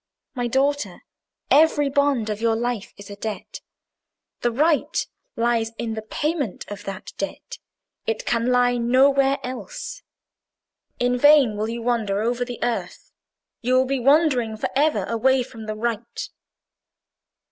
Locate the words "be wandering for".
13.85-14.69